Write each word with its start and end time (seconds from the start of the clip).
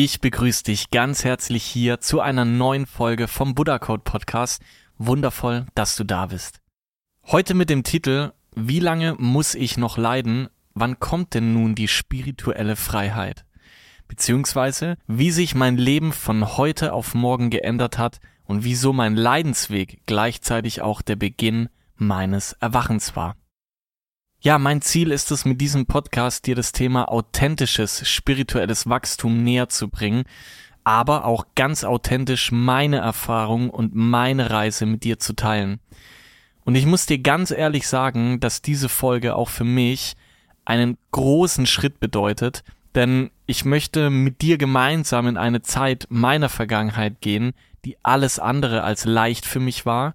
Ich 0.00 0.20
begrüße 0.20 0.62
dich 0.62 0.90
ganz 0.90 1.24
herzlich 1.24 1.64
hier 1.64 1.98
zu 1.98 2.20
einer 2.20 2.44
neuen 2.44 2.86
Folge 2.86 3.26
vom 3.26 3.56
Buddha 3.56 3.80
Code 3.80 4.04
Podcast. 4.04 4.62
Wundervoll, 4.96 5.66
dass 5.74 5.96
du 5.96 6.04
da 6.04 6.26
bist. 6.26 6.60
Heute 7.26 7.54
mit 7.54 7.68
dem 7.68 7.82
Titel 7.82 8.30
Wie 8.54 8.78
lange 8.78 9.16
muss 9.18 9.56
ich 9.56 9.76
noch 9.76 9.98
leiden? 9.98 10.50
Wann 10.72 11.00
kommt 11.00 11.34
denn 11.34 11.52
nun 11.52 11.74
die 11.74 11.88
spirituelle 11.88 12.76
Freiheit? 12.76 13.44
Beziehungsweise, 14.06 14.98
wie 15.08 15.32
sich 15.32 15.56
mein 15.56 15.76
Leben 15.76 16.12
von 16.12 16.56
heute 16.56 16.92
auf 16.92 17.14
morgen 17.14 17.50
geändert 17.50 17.98
hat 17.98 18.20
und 18.44 18.62
wieso 18.62 18.92
mein 18.92 19.16
Leidensweg 19.16 20.02
gleichzeitig 20.06 20.80
auch 20.80 21.02
der 21.02 21.16
Beginn 21.16 21.70
meines 21.96 22.52
Erwachens 22.52 23.16
war. 23.16 23.34
Ja, 24.40 24.56
mein 24.60 24.82
Ziel 24.82 25.10
ist 25.10 25.32
es 25.32 25.44
mit 25.44 25.60
diesem 25.60 25.86
Podcast 25.86 26.46
dir 26.46 26.54
das 26.54 26.70
Thema 26.70 27.08
authentisches 27.08 28.08
spirituelles 28.08 28.88
Wachstum 28.88 29.42
näher 29.42 29.68
zu 29.68 29.88
bringen, 29.88 30.22
aber 30.84 31.24
auch 31.24 31.44
ganz 31.56 31.82
authentisch 31.82 32.52
meine 32.52 32.98
Erfahrung 32.98 33.68
und 33.68 33.96
meine 33.96 34.50
Reise 34.50 34.86
mit 34.86 35.02
dir 35.02 35.18
zu 35.18 35.32
teilen. 35.32 35.80
Und 36.64 36.76
ich 36.76 36.86
muss 36.86 37.04
dir 37.04 37.18
ganz 37.18 37.50
ehrlich 37.50 37.88
sagen, 37.88 38.38
dass 38.38 38.62
diese 38.62 38.88
Folge 38.88 39.34
auch 39.34 39.48
für 39.48 39.64
mich 39.64 40.14
einen 40.64 40.98
großen 41.10 41.66
Schritt 41.66 41.98
bedeutet, 41.98 42.62
denn 42.94 43.32
ich 43.46 43.64
möchte 43.64 44.08
mit 44.08 44.40
dir 44.40 44.56
gemeinsam 44.56 45.26
in 45.26 45.36
eine 45.36 45.62
Zeit 45.62 46.06
meiner 46.10 46.48
Vergangenheit 46.48 47.20
gehen, 47.20 47.54
die 47.84 47.96
alles 48.04 48.38
andere 48.38 48.84
als 48.84 49.04
leicht 49.04 49.46
für 49.46 49.58
mich 49.58 49.84
war 49.84 50.14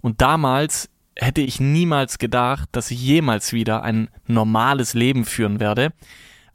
und 0.00 0.22
damals 0.22 0.88
hätte 1.18 1.40
ich 1.40 1.60
niemals 1.60 2.18
gedacht, 2.18 2.68
dass 2.72 2.90
ich 2.90 3.02
jemals 3.02 3.52
wieder 3.52 3.82
ein 3.82 4.08
normales 4.26 4.94
Leben 4.94 5.24
führen 5.24 5.60
werde. 5.60 5.92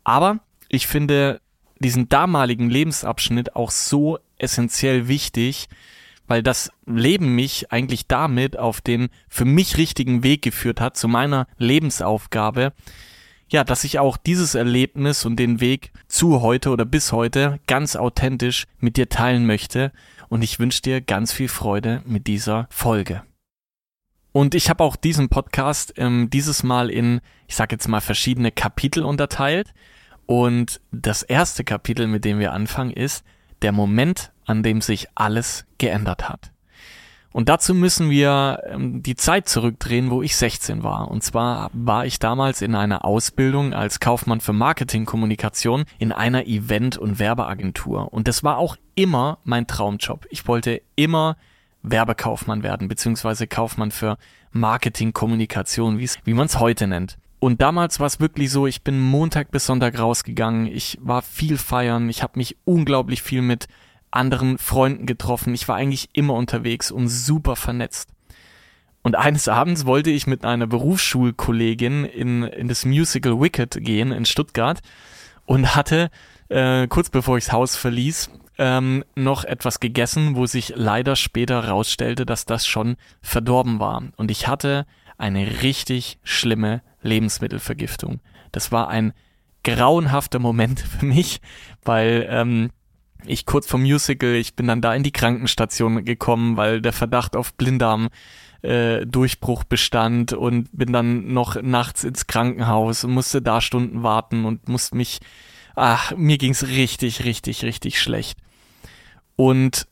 Aber 0.04 0.40
ich 0.70 0.88
finde 0.88 1.42
diesen 1.80 2.08
damaligen 2.10 2.70
Lebensabschnitt 2.70 3.56
auch 3.56 3.72
so 3.72 4.18
essentiell 4.38 5.08
wichtig, 5.08 5.68
weil 6.28 6.42
das 6.42 6.72
Leben 6.86 7.36
mich 7.36 7.72
eigentlich 7.72 8.08
damit 8.08 8.58
auf 8.58 8.80
den 8.80 9.10
für 9.28 9.46
mich 9.46 9.78
richtigen 9.78 10.24
Weg 10.24 10.42
geführt 10.42 10.80
hat, 10.80 10.96
zu 10.96 11.10
meiner 11.10 11.48
Lebensaufgabe. 11.58 12.74
Ja, 13.50 13.66
dass 13.66 13.84
ich 13.84 14.00
auch 14.00 14.16
dieses 14.16 14.56
Erlebnis 14.56 15.26
und 15.26 15.36
den 15.36 15.60
Weg 15.60 15.92
zu 16.08 16.42
heute 16.42 16.70
oder 16.72 16.86
bis 16.86 17.12
heute 17.12 17.60
ganz 17.68 17.96
authentisch 17.96 18.66
mit 18.80 18.96
dir 18.96 19.10
teilen 19.10 19.46
möchte. 19.46 19.92
Und 20.30 20.42
ich 20.42 20.60
wünsche 20.60 20.82
dir 20.82 21.02
ganz 21.02 21.34
viel 21.34 21.50
Freude 21.50 22.02
mit 22.06 22.26
dieser 22.28 22.68
Folge. 22.72 23.24
Und 24.34 24.56
ich 24.56 24.70
habe 24.70 24.84
auch 24.84 24.96
diesen 24.96 25.30
Podcast 25.30 25.94
ähm, 25.98 26.30
dieses 26.32 26.64
Mal 26.64 26.90
in, 26.90 27.22
ich 27.48 27.56
sage 27.56 27.76
jetzt 27.76 27.88
mal, 27.88 28.02
verschiedene 28.02 28.52
Kapitel 28.52 29.04
unterteilt. 29.06 29.74
Und 30.26 30.82
das 30.92 31.22
erste 31.22 31.64
Kapitel, 31.64 32.08
mit 32.08 32.26
dem 32.26 32.40
wir 32.40 32.52
anfangen, 32.52 32.92
ist 32.92 33.24
der 33.62 33.72
Moment, 33.72 34.32
an 34.46 34.64
dem 34.64 34.82
sich 34.82 35.08
alles 35.14 35.66
geändert 35.78 36.28
hat. 36.28 36.52
Und 37.32 37.48
dazu 37.50 37.76
müssen 37.76 38.10
wir 38.10 38.64
ähm, 38.68 39.04
die 39.04 39.16
Zeit 39.16 39.48
zurückdrehen, 39.48 40.10
wo 40.10 40.24
ich 40.24 40.36
16 40.36 40.82
war. 40.82 41.10
Und 41.12 41.24
zwar 41.24 41.70
war 41.74 42.06
ich 42.08 42.18
damals 42.18 42.64
in 42.64 42.74
einer 42.74 43.06
Ausbildung 43.06 43.74
als 43.74 44.00
Kaufmann 44.00 44.42
für 44.42 44.54
Marketingkommunikation 44.54 45.86
in 46.00 46.12
einer 46.12 46.48
Event- 46.48 46.98
und 46.98 47.20
Werbeagentur. 47.20 48.12
Und 48.12 48.28
das 48.28 48.44
war 48.44 48.58
auch 48.58 48.78
immer 48.96 49.38
mein 49.44 49.68
Traumjob. 49.68 50.26
Ich 50.32 50.48
wollte 50.48 50.82
immer 50.96 51.38
Werbekaufmann 51.84 52.64
werden, 52.64 52.88
beziehungsweise 52.88 53.46
Kaufmann 53.46 53.92
für 53.92 54.18
Marketing, 54.52 55.14
Kommunikation, 55.14 56.00
wie 56.00 56.34
man 56.34 56.48
es 56.48 56.60
heute 56.60 56.88
nennt. 56.88 57.18
Und 57.40 57.62
damals 57.62 58.00
war 58.00 58.08
es 58.08 58.22
wirklich 58.22 58.50
so, 58.52 58.68
ich 58.68 58.84
bin 58.84 59.02
Montag 59.02 59.52
bis 59.52 59.66
Sonntag 59.66 60.00
rausgegangen, 60.00 60.66
ich 60.66 60.98
war 61.02 61.22
viel 61.22 61.58
feiern, 61.58 62.08
ich 62.08 62.24
habe 62.24 62.40
mich 62.40 62.56
unglaublich 62.64 63.22
viel 63.22 63.42
mit 63.42 63.68
anderen 64.12 64.58
Freunden 64.58 65.06
getroffen, 65.06 65.54
ich 65.54 65.68
war 65.68 65.76
eigentlich 65.76 66.10
immer 66.14 66.36
unterwegs 66.36 66.90
und 66.90 67.10
super 67.10 67.58
vernetzt. 67.58 68.10
Und 69.02 69.18
eines 69.18 69.50
Abends 69.50 69.86
wollte 69.86 70.10
ich 70.10 70.26
mit 70.26 70.46
einer 70.46 70.68
Berufsschulkollegin 70.68 72.06
in, 72.06 72.44
in 72.44 72.70
das 72.70 72.86
Musical 72.86 73.42
Wicked 73.42 73.84
gehen 73.84 74.14
in 74.14 74.24
Stuttgart 74.24 74.80
und 75.46 75.76
hatte 75.76 76.10
äh, 76.54 76.88
kurz 76.88 77.10
bevor 77.10 77.38
ich 77.38 77.46
das 77.46 77.54
Haus 77.54 77.76
verließ, 77.76 78.30
ähm, 78.58 79.04
noch 79.16 79.44
etwas 79.44 79.80
gegessen, 79.80 80.36
wo 80.36 80.46
sich 80.46 80.74
leider 80.76 81.16
später 81.16 81.68
rausstellte, 81.68 82.26
dass 82.26 82.46
das 82.46 82.68
schon 82.68 82.96
verdorben 83.22 83.80
war. 83.80 84.04
Und 84.16 84.30
ich 84.30 84.48
hatte 84.48 84.86
eine 85.18 85.62
richtig 85.64 86.20
schlimme 86.24 86.82
Lebensmittelvergiftung. 87.02 88.20
Das 88.52 88.72
war 88.72 88.90
ein 88.90 89.14
grauenhafter 89.64 90.40
Moment 90.40 90.80
für 91.00 91.06
mich, 91.06 91.42
weil 91.84 92.28
ähm, 92.30 92.70
ich 93.26 93.46
kurz 93.46 93.68
vom 93.68 93.82
Musical, 93.82 94.34
ich 94.36 94.56
bin 94.56 94.68
dann 94.68 94.82
da 94.82 94.94
in 94.94 95.04
die 95.04 95.12
Krankenstation 95.12 96.04
gekommen, 96.04 96.58
weil 96.58 96.82
der 96.82 96.94
Verdacht 96.94 97.36
auf 97.36 97.54
Blinddarm 97.54 98.10
äh, 98.62 99.06
Durchbruch 99.06 99.64
bestand 99.64 100.34
und 100.34 100.70
bin 100.72 100.94
dann 100.94 101.34
noch 101.34 101.62
nachts 101.62 102.04
ins 102.04 102.28
Krankenhaus 102.28 103.04
und 103.04 103.12
musste 103.12 103.42
da 103.42 103.62
Stunden 103.62 104.04
warten 104.04 104.46
und 104.46 104.68
musste 104.68 104.96
mich 104.96 105.20
ach, 105.76 106.16
mir 106.16 106.38
ging's 106.38 106.68
richtig, 106.68 107.24
richtig, 107.24 107.64
richtig 107.64 108.02
schlecht. 108.02 108.38
Und 109.36 109.88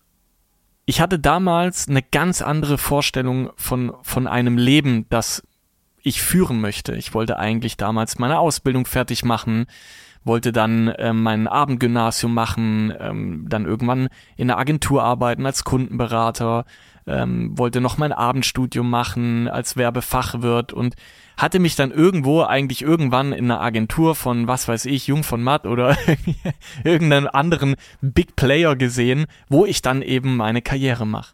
ich 0.86 1.02
hatte 1.02 1.20
damals 1.20 1.88
eine 1.88 2.02
ganz 2.02 2.42
andere 2.42 2.78
Vorstellung 2.78 3.52
von, 3.56 3.94
von 4.02 4.28
einem 4.28 4.58
Leben, 4.58 5.06
das 5.10 5.44
ich 6.04 6.22
führen 6.22 6.62
möchte. 6.62 6.96
Ich 6.96 7.14
wollte 7.14 7.38
eigentlich 7.38 7.78
damals 7.78 8.20
meine 8.20 8.40
Ausbildung 8.40 8.86
fertig 8.86 9.24
machen, 9.24 9.68
wollte 10.24 10.52
dann 10.52 10.88
äh, 10.90 11.14
mein 11.14 11.48
Abendgymnasium 11.48 12.34
machen, 12.34 12.94
ähm, 13.00 13.46
dann 13.48 13.66
irgendwann 13.66 14.10
in 14.38 14.50
einer 14.50 14.60
Agentur 14.60 15.04
arbeiten 15.04 15.46
als 15.46 15.64
Kundenberater, 15.64 16.66
ähm, 17.08 17.58
wollte 17.58 17.82
noch 17.82 17.98
mein 17.98 18.12
Abendstudium 18.12 18.90
machen 18.90 19.48
als 19.48 19.78
Werbefachwirt 19.78 20.74
und 20.74 20.96
hatte 21.38 21.60
mich 21.60 21.76
dann 21.76 21.92
irgendwo 21.92 22.44
eigentlich 22.44 22.82
irgendwann 22.82 23.34
in 23.34 23.46
einer 23.46 23.62
Agentur 23.62 24.16
von, 24.16 24.48
was 24.48 24.68
weiß 24.68 24.86
ich, 24.86 25.08
Jung 25.08 25.24
von 25.24 25.42
Matt 25.42 25.66
oder 25.66 25.98
irgendeinem 26.84 27.30
anderen 27.32 27.76
Big 28.02 28.36
Player 28.36 28.76
gesehen, 28.76 29.26
wo 29.50 29.66
ich 29.66 29.82
dann 29.82 30.02
eben 30.02 30.38
meine 30.38 30.62
Karriere 30.62 31.08
mache. 31.08 31.34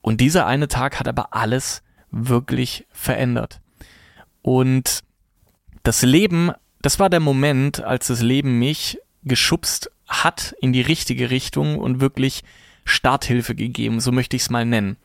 Und 0.00 0.20
dieser 0.20 0.46
eine 0.46 0.68
Tag 0.68 0.98
hat 0.98 1.08
aber 1.08 1.34
alles 1.34 1.82
wirklich 2.10 2.86
verändert. 2.90 3.60
Und 4.42 5.02
das 5.82 6.02
Leben, 6.02 6.50
das 6.82 6.98
war 6.98 7.10
der 7.10 7.20
Moment, 7.20 7.82
als 7.82 8.08
das 8.08 8.22
Leben 8.22 8.58
mich 8.58 8.98
geschubst 9.22 9.90
hat 10.08 10.54
in 10.60 10.72
die 10.72 10.80
richtige 10.80 11.30
Richtung 11.30 11.78
und 11.78 12.00
wirklich 12.00 12.42
Starthilfe 12.84 13.54
gegeben, 13.54 14.00
so 14.00 14.12
möchte 14.12 14.36
ich 14.36 14.42
es 14.42 14.50
mal 14.50 14.64
nennen. 14.64 14.96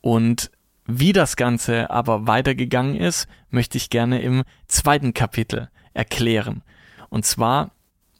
Und 0.00 0.50
wie 0.86 1.12
das 1.12 1.36
Ganze 1.36 1.90
aber 1.90 2.26
weitergegangen 2.26 2.96
ist, 2.96 3.28
möchte 3.50 3.78
ich 3.78 3.90
gerne 3.90 4.22
im 4.22 4.42
zweiten 4.66 5.14
Kapitel 5.14 5.68
erklären. 5.94 6.62
Und 7.08 7.24
zwar 7.24 7.72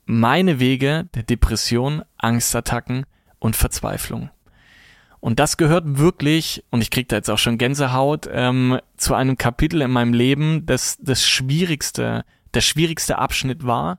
meine 0.05 0.61
Wege 0.61 1.09
der 1.15 1.23
Depression, 1.23 2.03
Angstattacken 2.19 3.07
und 3.39 3.57
Verzweiflung. 3.57 4.31
Und 5.21 5.39
das 5.39 5.57
gehört 5.57 5.99
wirklich, 5.99 6.65
und 6.71 6.81
ich 6.81 6.91
kriege 6.91 7.07
da 7.07 7.17
jetzt 7.17 7.31
auch 7.31 7.39
schon 7.39 7.59
Gänsehaut, 7.59 8.29
ähm, 8.33 8.81
zu 8.97 9.15
einem 9.15 9.37
Kapitel 9.37 9.83
in 9.83 9.91
meinem 9.91 10.15
Leben, 10.15 10.65
das 10.65 10.97
das 11.01 11.27
schwierigste, 11.27 12.25
der 12.55 12.61
schwierigste 12.63 13.19
Abschnitt 13.19 13.67
war, 13.67 13.99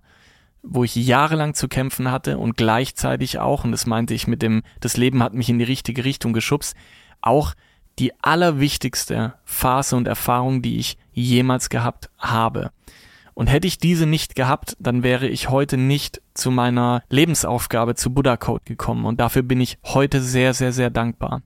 wo 0.64 0.84
ich 0.84 0.96
jahrelang 0.96 1.54
zu 1.54 1.68
kämpfen 1.68 2.12
hatte 2.12 2.38
und 2.38 2.58
gleichzeitig 2.58 3.40
auch, 3.40 3.64
und 3.64 3.72
das 3.72 3.86
meinte 3.86 4.14
ich 4.14 4.28
mit 4.28 4.42
dem, 4.42 4.64
das 4.80 4.98
Leben 4.98 5.24
hat 5.24 5.34
mich 5.34 5.50
in 5.50 5.60
die 5.60 5.66
richtige 5.66 6.06
Richtung 6.06 6.34
geschubst, 6.34 6.76
auch 7.22 7.54
die 8.00 8.14
allerwichtigste 8.22 9.36
Phase 9.44 9.96
und 9.96 10.08
Erfahrung, 10.08 10.62
die 10.62 10.78
ich 10.78 10.98
jemals 11.14 11.70
gehabt 11.70 12.10
habe. 12.18 12.72
Und 13.34 13.48
hätte 13.48 13.68
ich 13.68 13.78
diese 13.78 14.06
nicht 14.06 14.36
gehabt, 14.36 14.76
dann 14.80 15.04
wäre 15.04 15.28
ich 15.28 15.50
heute 15.50 15.78
nicht 15.78 16.22
zu 16.34 16.52
meiner 16.52 17.04
Lebensaufgabe 17.10 17.96
zu 17.96 18.14
Buddha 18.14 18.38
Code 18.38 18.64
gekommen. 18.66 19.06
Und 19.06 19.20
dafür 19.20 19.42
bin 19.42 19.62
ich 19.62 19.78
heute 19.84 20.22
sehr, 20.22 20.54
sehr, 20.54 20.74
sehr 20.74 20.90
dankbar. 20.90 21.42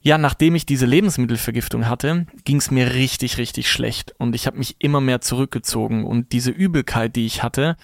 Ja, 0.00 0.18
nachdem 0.18 0.54
ich 0.54 0.66
diese 0.66 0.84
Lebensmittelvergiftung 0.84 1.88
hatte, 1.88 2.26
ging 2.44 2.56
es 2.56 2.70
mir 2.70 2.94
richtig, 2.94 3.38
richtig 3.38 3.70
schlecht. 3.70 4.14
Und 4.18 4.34
ich 4.34 4.46
habe 4.46 4.58
mich 4.58 4.76
immer 4.80 5.00
mehr 5.00 5.20
zurückgezogen. 5.20 6.04
Und 6.04 6.32
diese 6.32 6.50
Übelkeit, 6.50 7.16
die 7.16 7.24
ich 7.24 7.42
hatte, 7.42 7.76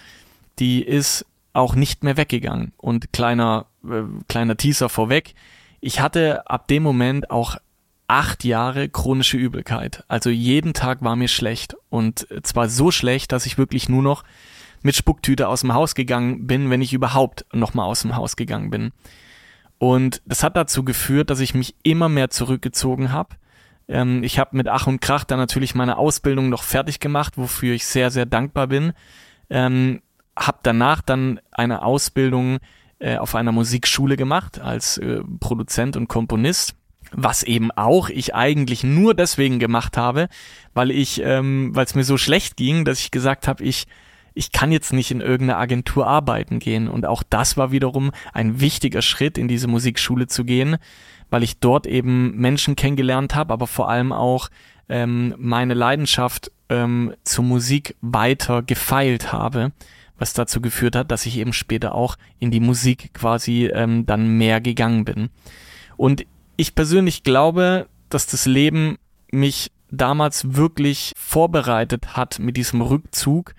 die 0.59 0.83
ist 0.83 1.27
auch 1.53 1.75
nicht 1.75 2.05
mehr 2.05 2.17
weggegangen. 2.17 2.73
Und 2.77 3.13
kleiner, 3.13 3.67
äh, 3.85 4.03
kleiner 4.29 4.57
Teaser 4.57 4.89
vorweg, 4.89 5.35
ich 5.81 6.01
hatte 6.01 6.49
ab 6.49 6.69
dem 6.69 6.83
Moment 6.83 7.31
auch 7.31 7.57
acht 8.09 8.43
Jahre 8.45 8.89
chronische 8.89 9.37
Übelkeit. 9.37 10.03
Also 10.09 10.31
jeden 10.31 10.73
Tag 10.73 11.03
war 11.03 11.15
mir 11.15 11.29
schlecht. 11.29 11.77
Und 11.91 12.27
zwar 12.43 12.69
so 12.69 12.91
schlecht, 12.91 13.33
dass 13.33 13.47
ich 13.47 13.59
wirklich 13.59 13.89
nur 13.89 14.03
noch 14.03 14.25
mit 14.83 14.97
Spucktüte 14.97 15.49
aus 15.49 15.61
dem 15.61 15.75
Haus 15.75 15.95
gegangen 15.95 16.47
bin, 16.47 16.71
wenn 16.71 16.81
ich 16.81 16.93
überhaupt 16.93 17.45
nochmal 17.53 17.87
aus 17.87 18.03
dem 18.03 18.17
Haus 18.17 18.37
gegangen 18.37 18.71
bin. 18.71 18.93
Und 19.79 20.23
das 20.25 20.43
hat 20.43 20.57
dazu 20.57 20.85
geführt, 20.85 21.31
dass 21.31 21.41
ich 21.41 21.55
mich 21.55 21.75
immer 21.83 22.09
mehr 22.09 22.31
zurückgezogen 22.31 23.13
habe. 23.13 23.37
Ähm, 23.87 24.23
ich 24.25 24.39
habe 24.39 24.57
mit 24.57 24.69
Ach 24.69 24.87
und 24.87 25.01
Krach 25.01 25.25
dann 25.25 25.39
natürlich 25.39 25.75
meine 25.75 25.99
Ausbildung 25.99 26.49
noch 26.49 26.63
fertig 26.63 27.01
gemacht, 27.01 27.35
wofür 27.37 27.75
ich 27.75 27.87
sehr, 27.87 28.11
sehr 28.11 28.27
dankbar 28.27 28.67
bin. 28.67 28.93
Ähm, 29.51 30.03
habe 30.39 30.59
danach 30.63 31.03
dann 31.03 31.41
eine 31.51 31.83
Ausbildung 31.83 32.59
äh, 32.99 33.17
auf 33.17 33.35
einer 33.35 33.53
Musikschule 33.53 34.17
gemacht 34.17 34.61
als 34.61 34.99
äh, 34.99 35.21
Produzent 35.41 35.97
und 35.97 36.09
Komponist 36.09 36.75
was 37.11 37.43
eben 37.43 37.71
auch 37.71 38.11
ich 38.11 38.35
eigentlich 38.35 38.85
nur 38.85 39.15
deswegen 39.15 39.59
gemacht 39.59 39.97
habe, 39.97 40.29
weil 40.75 40.91
ich, 40.91 41.23
ähm, 41.25 41.71
weil 41.75 41.87
es 41.87 41.95
mir 41.95 42.05
so 42.05 42.19
schlecht 42.19 42.59
ging, 42.59 42.85
dass 42.85 43.01
ich 43.01 43.11
gesagt 43.11 43.49
habe, 43.49 43.65
ich 43.65 43.87
ich 44.39 44.53
kann 44.53 44.71
jetzt 44.71 44.93
nicht 44.93 45.11
in 45.11 45.21
irgendeiner 45.21 45.59
Agentur 45.59 46.07
arbeiten 46.07 46.61
gehen. 46.61 46.87
Und 46.87 47.07
auch 47.07 47.25
das 47.29 47.57
war 47.57 47.73
wiederum 47.73 48.13
ein 48.33 48.61
wichtiger 48.61 49.03
Schritt, 49.03 49.37
in 49.37 49.49
diese 49.49 49.67
Musikschule 49.67 50.29
zu 50.29 50.45
gehen, 50.45 50.77
weil 51.29 51.43
ich 51.43 51.59
dort 51.59 51.89
eben 51.89 52.37
Menschen 52.37 52.77
kennengelernt 52.77 53.35
habe, 53.35 53.53
aber 53.53 53.67
vor 53.67 53.89
allem 53.89 54.13
auch 54.13 54.49
ähm, 54.89 55.35
meine 55.39 55.75
Leidenschaft 55.75 56.53
ähm, 56.69 57.15
zur 57.25 57.45
Musik 57.45 57.97
weiter 58.01 58.63
gefeilt 58.63 59.33
habe, 59.33 59.73
was 60.19 60.33
dazu 60.33 60.61
geführt 60.61 60.97
hat, 60.97 61.11
dass 61.11 61.27
ich 61.27 61.39
eben 61.39 61.53
später 61.53 61.95
auch 61.95 62.17
in 62.39 62.51
die 62.51 62.61
Musik 62.61 63.15
quasi 63.15 63.67
ähm, 63.67 64.05
dann 64.05 64.29
mehr 64.37 64.61
gegangen 64.61 65.05
bin. 65.05 65.31
Und 65.97 66.27
ich 66.57 66.75
persönlich 66.75 67.23
glaube, 67.23 67.89
dass 68.09 68.27
das 68.27 68.47
Leben 68.47 68.99
mich 69.31 69.71
damals 69.91 70.55
wirklich 70.55 71.13
vorbereitet 71.17 72.17
hat 72.17 72.39
mit 72.39 72.57
diesem 72.57 72.83
Rückzug, 72.83 73.55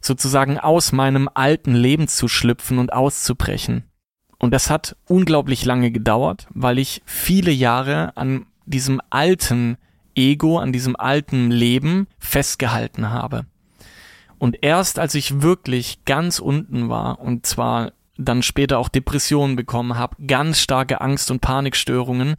sozusagen 0.00 0.58
aus 0.58 0.92
meinem 0.92 1.28
alten 1.32 1.74
Leben 1.74 2.08
zu 2.08 2.28
schlüpfen 2.28 2.78
und 2.78 2.92
auszubrechen. 2.92 3.84
Und 4.38 4.52
das 4.52 4.68
hat 4.68 4.96
unglaublich 5.06 5.64
lange 5.64 5.90
gedauert, 5.90 6.46
weil 6.50 6.78
ich 6.78 7.02
viele 7.06 7.50
Jahre 7.50 8.16
an 8.16 8.46
diesem 8.66 9.00
alten 9.10 9.78
Ego, 10.14 10.58
an 10.58 10.72
diesem 10.72 10.96
alten 10.96 11.50
Leben 11.50 12.06
festgehalten 12.18 13.10
habe. 13.10 13.46
Und 14.44 14.58
erst 14.60 14.98
als 14.98 15.14
ich 15.14 15.40
wirklich 15.40 16.04
ganz 16.04 16.38
unten 16.38 16.90
war, 16.90 17.18
und 17.18 17.46
zwar 17.46 17.92
dann 18.18 18.42
später 18.42 18.78
auch 18.78 18.90
Depressionen 18.90 19.56
bekommen 19.56 19.96
habe, 19.96 20.16
ganz 20.26 20.60
starke 20.60 21.00
Angst- 21.00 21.30
und 21.30 21.40
Panikstörungen 21.40 22.34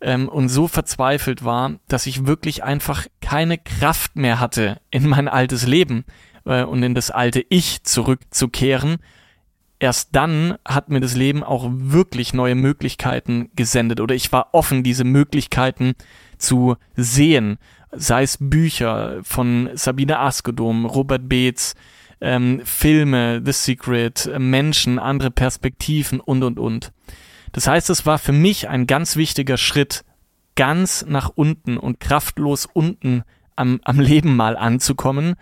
ähm, 0.00 0.28
und 0.28 0.50
so 0.50 0.68
verzweifelt 0.68 1.44
war, 1.44 1.80
dass 1.88 2.06
ich 2.06 2.28
wirklich 2.28 2.62
einfach 2.62 3.08
keine 3.20 3.58
Kraft 3.58 4.14
mehr 4.14 4.38
hatte, 4.38 4.80
in 4.92 5.08
mein 5.08 5.26
altes 5.26 5.66
Leben 5.66 6.04
äh, 6.44 6.62
und 6.62 6.80
in 6.84 6.94
das 6.94 7.10
alte 7.10 7.44
Ich 7.48 7.82
zurückzukehren. 7.82 8.98
Erst 9.80 10.10
dann 10.14 10.58
hat 10.64 10.90
mir 10.90 11.00
das 11.00 11.16
Leben 11.16 11.42
auch 11.42 11.68
wirklich 11.72 12.34
neue 12.34 12.54
Möglichkeiten 12.54 13.50
gesendet 13.56 13.98
oder 13.98 14.14
ich 14.14 14.30
war 14.30 14.50
offen, 14.52 14.84
diese 14.84 15.02
Möglichkeiten 15.02 15.94
zu 16.38 16.76
sehen, 16.94 17.58
sei 17.92 18.22
es 18.22 18.38
Bücher 18.40 19.20
von 19.22 19.70
Sabine 19.74 20.18
Askedom, 20.18 20.86
Robert 20.86 21.28
Beetz, 21.28 21.74
ähm, 22.20 22.62
Filme, 22.64 23.42
The 23.44 23.52
Secret, 23.52 24.26
äh, 24.26 24.38
Menschen, 24.38 24.98
andere 24.98 25.30
Perspektiven 25.30 26.20
und, 26.20 26.42
und, 26.42 26.58
und. 26.58 26.92
Das 27.52 27.66
heißt, 27.66 27.90
es 27.90 28.06
war 28.06 28.18
für 28.18 28.32
mich 28.32 28.68
ein 28.68 28.86
ganz 28.86 29.16
wichtiger 29.16 29.58
Schritt, 29.58 30.04
ganz 30.54 31.04
nach 31.06 31.30
unten 31.34 31.76
und 31.76 32.00
kraftlos 32.00 32.66
unten 32.72 33.24
am, 33.56 33.80
am 33.84 34.00
Leben 34.00 34.36
mal 34.36 34.56
anzukommen, 34.56 35.34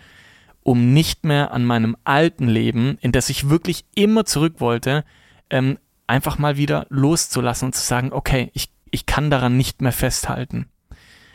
um 0.63 0.93
nicht 0.93 1.25
mehr 1.25 1.53
an 1.53 1.65
meinem 1.65 1.97
alten 2.05 2.49
Leben, 2.49 2.99
in 3.01 3.13
das 3.13 3.29
ich 3.29 3.49
wirklich 3.49 3.85
immer 3.95 4.25
zurück 4.25 4.55
wollte, 4.59 5.05
ähm, 5.51 5.79
einfach 6.07 6.39
mal 6.39 6.57
wieder 6.57 6.87
loszulassen 6.89 7.67
und 7.67 7.75
zu 7.75 7.83
sagen, 7.83 8.13
okay, 8.13 8.51
ich, 8.55 8.71
ich 8.91 9.07
kann 9.07 9.31
daran 9.31 9.57
nicht 9.57 9.81
mehr 9.81 9.93
festhalten. 9.93 10.67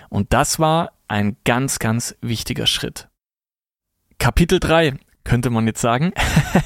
Und 0.10 0.34
das 0.34 0.60
war 0.60 0.92
ein 1.08 1.38
ganz, 1.44 1.80
ganz 1.80 2.16
wichtiger 2.22 2.68
Schritt. 2.68 3.10
Kapitel 4.18 4.60
3 4.60 4.98
könnte 5.24 5.50
man 5.50 5.68
jetzt 5.68 5.82
sagen. 5.82 6.14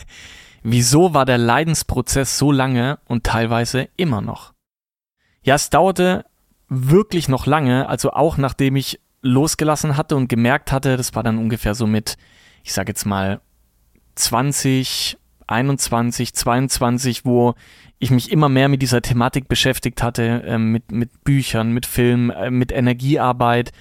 Wieso 0.64 1.14
war 1.14 1.26
der 1.26 1.38
Leidensprozess 1.38 2.38
so 2.38 2.52
lange 2.52 3.00
und 3.06 3.24
teilweise 3.24 3.88
immer 3.98 4.22
noch? 4.22 4.54
Ja, 5.42 5.56
es 5.56 5.70
dauerte 5.70 6.26
wirklich 6.68 7.30
noch 7.30 7.46
lange, 7.46 7.88
also 7.90 8.12
auch 8.12 8.38
nachdem 8.38 8.76
ich 8.76 9.00
losgelassen 9.22 9.98
hatte 9.98 10.16
und 10.16 10.28
gemerkt 10.28 10.72
hatte, 10.72 10.98
das 10.98 11.16
war 11.16 11.24
dann 11.24 11.38
ungefähr 11.38 11.76
so 11.76 11.88
mit, 11.88 12.18
ich 12.64 12.74
sag 12.74 12.88
jetzt 12.88 13.06
mal 13.06 13.42
20, 14.16 15.18
21, 15.48 16.34
22, 16.34 17.26
wo 17.26 17.56
ich 17.98 18.12
mich 18.12 18.32
immer 18.32 18.50
mehr 18.50 18.70
mit 18.70 18.82
dieser 18.82 19.02
Thematik 19.02 19.48
beschäftigt 19.48 20.04
hatte, 20.04 20.44
äh, 20.44 20.58
mit, 20.58 20.92
mit 20.92 21.24
Büchern, 21.24 21.72
mit 21.72 21.86
Filmen, 21.86 22.30
äh, 22.30 22.52
mit 22.52 22.72
Energiearbeit 22.72 23.72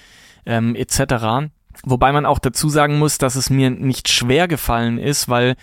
ähm, 0.49 0.75
etc. 0.75 1.52
Wobei 1.85 2.11
man 2.11 2.26
auch 2.26 2.40
dazu 2.40 2.69
sagen 2.69 2.99
muss, 2.99 3.19
dass 3.19 3.37
es 3.37 3.50
mir 3.50 3.71
nicht 3.71 4.09
schwer 4.09 4.49
gefallen 4.49 4.99
ist, 4.99 5.28
weil, 5.28 5.55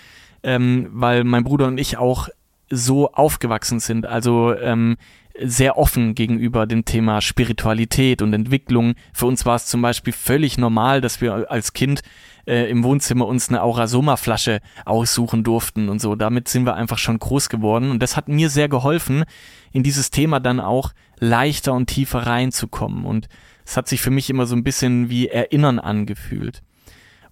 ähm, 0.44 0.88
weil 0.92 1.26
mein 1.26 1.44
Bruder 1.44 1.68
und 1.68 1.78
ich 1.78 1.98
auch 1.98 2.30
so 2.70 3.12
aufgewachsen 3.12 3.80
sind. 3.80 4.06
Also 4.06 4.56
ähm, 4.56 4.96
sehr 5.42 5.78
offen 5.78 6.16
gegenüber 6.16 6.66
dem 6.66 6.86
Thema 6.86 7.20
Spiritualität 7.20 8.22
und 8.22 8.34
Entwicklung. 8.34 8.94
Für 9.12 9.26
uns 9.26 9.46
war 9.46 9.56
es 9.56 9.66
zum 9.66 9.82
Beispiel 9.82 10.14
völlig 10.14 10.58
normal, 10.58 11.02
dass 11.02 11.20
wir 11.20 11.52
als 11.52 11.74
Kind 11.74 12.02
äh, 12.48 12.70
im 12.70 12.84
Wohnzimmer 12.84 13.28
uns 13.28 13.50
eine 13.50 13.62
Aurasoma-Flasche 13.62 14.62
aussuchen 14.86 15.44
durften 15.44 15.90
und 15.90 16.00
so. 16.00 16.16
Damit 16.16 16.48
sind 16.48 16.66
wir 16.66 16.76
einfach 16.76 17.00
schon 17.00 17.20
groß 17.20 17.50
geworden 17.50 17.92
und 17.92 18.02
das 18.02 18.16
hat 18.16 18.30
mir 18.30 18.50
sehr 18.50 18.70
geholfen, 18.70 19.26
in 19.72 19.84
dieses 19.84 20.10
Thema 20.10 20.40
dann 20.40 20.60
auch 20.60 20.94
leichter 21.20 21.74
und 21.74 21.88
tiefer 21.88 22.20
reinzukommen. 22.26 23.06
Und 23.06 23.28
es 23.66 23.78
hat 23.78 23.88
sich 23.88 24.02
für 24.02 24.12
mich 24.12 24.30
immer 24.30 24.46
so 24.46 24.56
ein 24.56 24.64
bisschen 24.64 25.10
wie 25.10 25.28
Erinnern 25.28 25.80
angefühlt. 25.80 26.62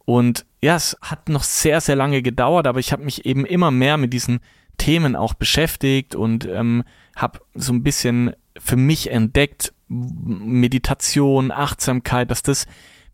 Und 0.05 0.45
ja, 0.61 0.75
es 0.75 0.97
hat 1.01 1.29
noch 1.29 1.43
sehr, 1.43 1.79
sehr 1.79 1.95
lange 1.95 2.21
gedauert, 2.21 2.67
aber 2.67 2.79
ich 2.79 2.91
habe 2.91 3.03
mich 3.03 3.25
eben 3.25 3.45
immer 3.45 3.71
mehr 3.71 3.97
mit 3.97 4.11
diesen 4.11 4.39
Themen 4.77 5.15
auch 5.15 5.33
beschäftigt 5.33 6.15
und 6.15 6.45
ähm, 6.45 6.83
habe 7.15 7.39
so 7.53 7.71
ein 7.71 7.83
bisschen 7.83 8.33
für 8.57 8.75
mich 8.75 9.11
entdeckt, 9.11 9.73
Meditation, 9.87 11.51
Achtsamkeit, 11.51 12.31
dass 12.31 12.41
das 12.41 12.65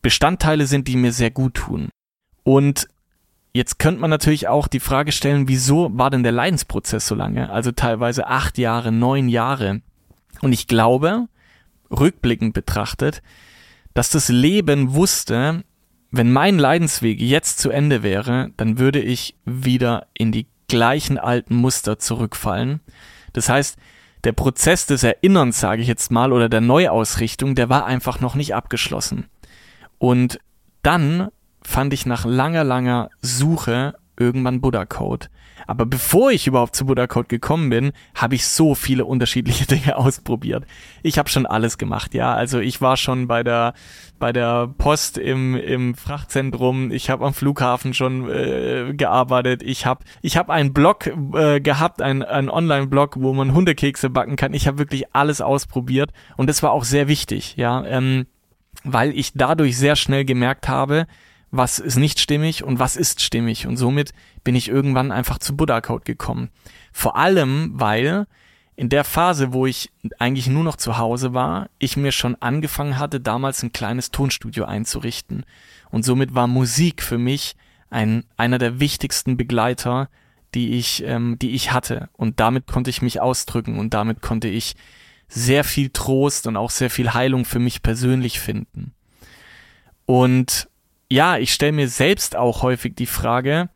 Bestandteile 0.02 0.66
sind, 0.66 0.88
die 0.88 0.96
mir 0.96 1.12
sehr 1.12 1.32
gut 1.32 1.56
tun. 1.56 1.90
Und 2.44 2.88
jetzt 3.54 3.80
könnte 3.80 4.00
man 4.00 4.10
natürlich 4.10 4.48
auch 4.48 4.68
die 4.68 4.80
Frage 4.80 5.12
stellen, 5.12 5.48
wieso 5.48 5.90
war 5.98 6.10
denn 6.10 6.24
der 6.24 6.32
Leidensprozess 6.32 7.06
so 7.06 7.16
lange? 7.16 7.50
Also 7.50 7.72
teilweise 7.72 8.28
acht 8.28 8.58
Jahre, 8.58 8.92
neun 8.92 9.28
Jahre. 9.28 9.82
Und 10.42 10.54
ich 10.54 10.68
glaube, 10.68 11.28
rückblickend 11.92 12.54
betrachtet, 12.54 13.22
dass 13.94 14.10
das 14.10 14.30
Leben 14.30 14.94
wusste, 14.94 15.64
wenn 16.12 16.32
mein 16.32 16.58
Leidensweg 16.58 17.20
jetzt 17.22 17.60
zu 17.60 17.70
Ende 17.70 18.04
wäre, 18.04 18.52
dann 18.58 18.80
würde 18.80 19.00
ich 19.00 19.36
wieder 19.46 20.08
in 20.14 20.32
die 20.32 20.48
gleichen 20.68 21.18
alten 21.18 21.56
Muster 21.56 22.00
zurückfallen. 22.00 22.80
Das 23.34 23.50
heißt, 23.50 23.78
der 24.24 24.34
Prozess 24.34 24.86
des 24.86 25.04
Erinnerns, 25.04 25.60
sage 25.60 25.82
ich 25.82 25.88
jetzt 25.88 26.12
mal, 26.12 26.34
oder 26.34 26.50
der 26.50 26.62
Neuausrichtung, 26.62 27.56
der 27.56 27.70
war 27.70 27.86
einfach 27.86 28.20
noch 28.20 28.36
nicht 28.36 28.56
abgeschlossen. 28.56 29.26
Und 29.98 30.40
dann 30.82 31.30
fand 31.62 31.94
ich 31.94 32.06
nach 32.06 32.26
langer, 32.26 32.64
langer 32.64 33.10
Suche 33.22 33.96
irgendwann 34.18 34.62
Buddha 34.62 34.86
Code. 34.86 35.28
Aber 35.68 35.86
bevor 35.86 36.32
ich 36.32 36.48
überhaupt 36.48 36.76
zu 36.76 36.86
Buddha 36.86 37.08
Code 37.08 37.28
gekommen 37.28 37.70
bin, 37.70 37.92
habe 38.16 38.36
ich 38.36 38.48
so 38.48 38.76
viele 38.76 39.06
unterschiedliche 39.06 39.66
Dinge 39.68 39.98
ausprobiert. 39.98 40.66
Ich 41.04 41.18
habe 41.18 41.30
schon 41.30 41.46
alles 41.46 41.78
gemacht, 41.78 42.14
ja. 42.14 42.34
Also 42.34 42.60
ich 42.60 42.82
war 42.82 42.98
schon 42.98 43.28
bei 43.28 43.44
der 43.44 43.74
bei 44.20 44.34
der 44.34 44.68
Post 44.78 45.18
im, 45.18 45.56
im 45.56 45.96
Frachtzentrum, 45.96 46.92
ich 46.92 47.10
habe 47.10 47.26
am 47.26 47.34
Flughafen 47.34 47.94
schon 47.94 48.30
äh, 48.30 48.94
gearbeitet, 48.94 49.64
ich 49.64 49.86
habe 49.86 50.04
ich 50.22 50.38
hab 50.38 50.50
einen 50.50 50.74
Blog 50.74 51.08
äh, 51.34 51.62
gehabt, 51.62 52.02
ein, 52.02 52.22
ein 52.22 52.50
Online-Blog, 52.50 53.16
wo 53.20 53.34
man 53.34 53.54
Hundekekse 53.54 54.10
backen 54.10 54.36
kann. 54.36 54.54
Ich 54.54 54.68
habe 54.68 54.78
wirklich 54.78 55.16
alles 55.16 55.42
ausprobiert 55.42 56.12
und 56.38 56.50
das 56.50 56.62
war 56.62 56.72
auch 56.72 56.84
sehr 56.84 57.08
wichtig, 57.08 57.56
ja, 57.56 57.84
ähm, 57.86 58.28
weil 58.84 59.18
ich 59.18 59.34
dadurch 59.34 59.78
sehr 59.78 59.96
schnell 59.96 60.26
gemerkt 60.26 60.68
habe, 60.68 61.08
was 61.52 61.80
ist 61.80 61.98
nicht 61.98 62.20
stimmig 62.20 62.64
und 62.64 62.80
was 62.80 62.96
ist 62.96 63.22
stimmig. 63.22 63.68
Und 63.68 63.78
somit 63.78 64.12
bin 64.44 64.56
ich 64.56 64.70
irgendwann 64.70 65.12
einfach 65.12 65.40
zu 65.40 65.56
Buddha 65.56 65.82
Code 65.82 66.04
gekommen. 66.04 66.50
Vor 66.92 67.16
allem, 67.16 67.72
weil 67.74 68.28
in 68.76 68.90
der 68.90 69.04
Phase, 69.04 69.52
wo 69.52 69.66
ich 69.66 69.92
eigentlich 70.20 70.48
nur 70.48 70.64
noch 70.64 70.78
zu 70.78 70.98
Hause 70.98 71.34
war, 71.34 71.70
ich 71.80 71.98
mir 71.98 72.14
schon 72.14 72.36
angefangen 72.36 72.98
hatte, 72.98 73.20
damals 73.20 73.62
ein 73.62 73.74
kleines 73.74 74.12
Tonstudio 74.12 74.64
einzurichten. 74.66 75.44
Und 75.92 76.06
somit 76.06 76.34
war 76.34 76.48
Musik 76.48 77.04
für 77.04 77.18
mich 77.18 77.56
ein, 77.90 78.24
einer 78.38 78.58
der 78.58 78.80
wichtigsten 78.80 79.36
Begleiter, 79.36 80.10
die 80.54 80.78
ich, 80.78 81.04
ähm, 81.04 81.38
die 81.40 81.52
ich 81.52 81.74
hatte. 81.74 82.10
Und 82.14 82.40
damit 82.40 82.68
konnte 82.68 82.90
ich 82.90 83.02
mich 83.02 83.20
ausdrücken 83.20 83.80
und 83.80 83.94
damit 83.94 84.22
konnte 84.22 84.48
ich 84.48 84.76
sehr 85.28 85.64
viel 85.66 85.90
Trost 85.90 86.48
und 86.48 86.56
auch 86.56 86.72
sehr 86.72 86.90
viel 86.90 87.14
Heilung 87.14 87.44
für 87.44 87.60
mich 87.60 87.84
persönlich 87.84 88.40
finden. 88.40 88.94
Und 90.06 90.69
ja, 91.12 91.38
ich 91.38 91.54
stelle 91.54 91.72
mir 91.72 91.90
selbst 91.90 92.36
auch 92.36 92.62
häufig 92.62 92.96
die 92.96 93.08
Frage, 93.08 93.70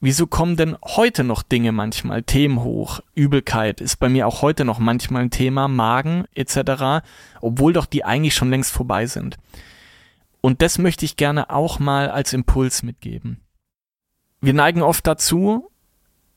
wieso 0.00 0.26
kommen 0.26 0.56
denn 0.56 0.76
heute 0.82 1.22
noch 1.22 1.42
Dinge 1.42 1.72
manchmal, 1.72 2.22
Themen 2.22 2.62
hoch? 2.62 3.00
Übelkeit 3.14 3.80
ist 3.80 3.96
bei 3.96 4.08
mir 4.08 4.26
auch 4.26 4.42
heute 4.42 4.64
noch 4.64 4.78
manchmal 4.78 5.22
ein 5.22 5.30
Thema, 5.30 5.68
Magen 5.68 6.24
etc., 6.34 7.04
obwohl 7.40 7.72
doch 7.72 7.86
die 7.86 8.04
eigentlich 8.04 8.34
schon 8.34 8.50
längst 8.50 8.72
vorbei 8.72 9.06
sind. 9.06 9.36
Und 10.40 10.62
das 10.62 10.78
möchte 10.78 11.04
ich 11.04 11.16
gerne 11.16 11.50
auch 11.50 11.78
mal 11.78 12.10
als 12.10 12.32
Impuls 12.32 12.82
mitgeben. 12.82 13.40
Wir 14.40 14.54
neigen 14.54 14.82
oft 14.82 15.06
dazu, 15.06 15.70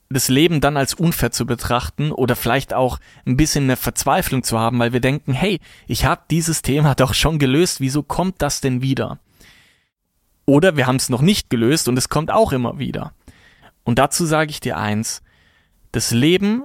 das 0.09 0.29
Leben 0.29 0.61
dann 0.61 0.77
als 0.77 0.93
unfair 0.93 1.31
zu 1.31 1.45
betrachten 1.45 2.11
oder 2.11 2.35
vielleicht 2.35 2.73
auch 2.73 2.99
ein 3.25 3.37
bisschen 3.37 3.63
eine 3.63 3.77
Verzweiflung 3.77 4.43
zu 4.43 4.59
haben, 4.59 4.77
weil 4.77 4.93
wir 4.93 4.99
denken, 4.99 5.33
hey, 5.33 5.59
ich 5.87 6.05
habe 6.05 6.21
dieses 6.29 6.61
Thema 6.61 6.93
doch 6.95 7.15
schon 7.15 7.39
gelöst, 7.39 7.79
wieso 7.79 8.03
kommt 8.03 8.41
das 8.41 8.61
denn 8.61 8.81
wieder? 8.81 9.19
Oder 10.45 10.75
wir 10.75 10.87
haben 10.87 10.97
es 10.97 11.09
noch 11.09 11.21
nicht 11.21 11.49
gelöst 11.49 11.87
und 11.87 11.97
es 11.97 12.09
kommt 12.09 12.31
auch 12.31 12.51
immer 12.51 12.79
wieder. 12.79 13.13
Und 13.83 13.99
dazu 13.99 14.25
sage 14.25 14.51
ich 14.51 14.59
dir 14.59 14.77
eins, 14.77 15.21
das 15.91 16.11
Leben 16.11 16.63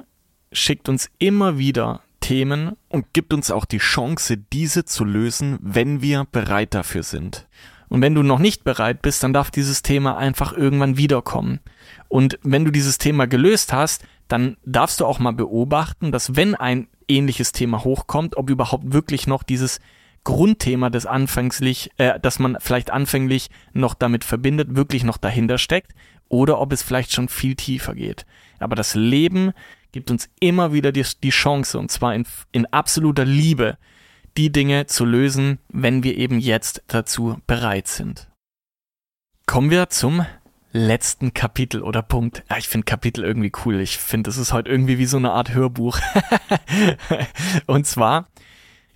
schickt 0.53 0.89
uns 0.89 1.11
immer 1.19 1.59
wieder 1.59 2.03
Themen 2.21 2.77
und 2.89 3.13
gibt 3.13 3.33
uns 3.33 3.51
auch 3.51 3.65
die 3.65 3.79
Chance, 3.79 4.37
diese 4.37 4.85
zu 4.85 5.05
lösen, 5.05 5.59
wenn 5.61 6.03
wir 6.03 6.27
bereit 6.31 6.75
dafür 6.75 7.03
sind. 7.03 7.47
Und 7.89 8.03
wenn 8.03 8.15
du 8.15 8.23
noch 8.23 8.39
nicht 8.39 8.65
bereit 8.65 9.03
bist, 9.03 9.23
dann 9.23 9.33
darf 9.33 9.51
dieses 9.51 9.83
Thema 9.83 10.17
einfach 10.17 10.53
irgendwann 10.53 10.97
wiederkommen. 10.97 11.61
Und 12.09 12.39
wenn 12.43 12.65
du 12.65 12.71
dieses 12.71 12.99
Thema 12.99 13.27
gelöst 13.27 13.73
hast, 13.73 14.05
dann 14.29 14.57
darfst 14.65 15.01
du 15.01 15.07
auch 15.07 15.19
mal 15.19 15.33
beobachten, 15.33 16.13
dass 16.13 16.37
wenn 16.37 16.55
ein 16.55 16.89
ähnliches 17.09 17.53
Thema 17.53 17.85
hochkommt, 17.85 18.37
ob 18.37 18.51
überhaupt 18.51 18.93
wirklich 18.93 19.27
noch 19.27 19.43
dieses 19.43 19.81
Grundthema 20.29 20.91
des 20.91 21.07
anfänglich, 21.07 21.91
äh, 21.97 22.21
dass 22.21 22.39
man 22.39 22.59
vielleicht 22.61 22.91
anfänglich 22.91 23.49
noch 23.73 23.95
damit 23.95 24.25
verbindet, 24.25 24.77
wirklich 24.77 25.03
noch 25.03 25.17
dahinter 25.17 25.57
steckt 25.57 25.95
oder 26.29 26.61
ob 26.61 26.71
es 26.71 26.83
vielleicht 26.83 27.15
schon 27.15 27.31
viel 27.31 27.55
tiefer 27.55 27.95
geht. 27.95 28.27
Aber 28.59 28.77
das 28.77 28.95
Leben 28.95 29.53
gibt 29.91 30.11
uns 30.11 30.29
immer 30.39 30.75
wieder 30.75 30.93
die, 30.93 31.07
die 31.23 31.31
Chance, 31.31 31.79
und 31.79 31.91
zwar 31.91 32.15
in, 32.15 32.27
in 32.53 32.67
absoluter 32.67 33.25
Liebe, 33.25 33.79
die 34.37 34.53
Dinge 34.53 34.85
zu 34.85 35.07
lösen, 35.07 35.61
wenn 35.71 36.03
wir 36.03 36.19
eben 36.19 36.41
jetzt 36.41 36.83
dazu 36.89 37.39
bereit 37.47 37.89
sind. 37.89 38.29
Kommen 39.47 39.71
wir 39.71 39.89
zum 39.89 40.27
letzten 40.73 41.33
Kapitel 41.33 41.83
oder 41.83 42.03
Punkt. 42.03 42.45
Ja, 42.51 42.59
ich 42.59 42.69
finde 42.69 42.85
Kapitel 42.85 43.25
irgendwie 43.25 43.53
cool. 43.65 43.81
Ich 43.81 43.97
finde, 43.97 44.29
es 44.29 44.37
ist 44.37 44.53
heute 44.53 44.71
irgendwie 44.71 44.99
wie 44.99 45.07
so 45.07 45.17
eine 45.17 45.33
Art 45.33 45.55
Hörbuch. 45.55 45.99
und 47.67 47.87
zwar 47.87 48.29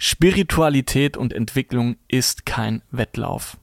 Spiritualität 0.05 1.17
und 1.17 1.33
Entwicklung 1.33 1.95
ist 2.09 2.45
kein 2.45 2.83
Wettlauf. 2.91 3.57